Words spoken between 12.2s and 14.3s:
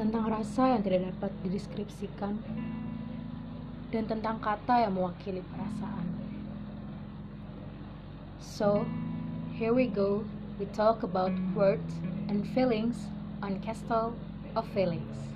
and feelings on Castle